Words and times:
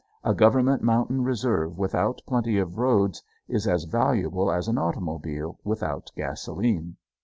A 0.23 0.33
Government 0.33 0.81
mountain 0.81 1.23
reserve 1.23 1.77
without 1.77 2.23
plenty 2.25 2.57
of 2.57 2.79
roads 2.79 3.21
is 3.47 3.67
as 3.67 3.83
valuable 3.83 4.51
as 4.51 4.67
an 4.67 4.79
automobile 4.79 5.59
without 5.63 6.09
gasoline. 6.15 6.97